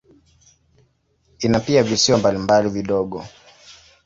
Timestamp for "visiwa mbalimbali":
1.83-2.69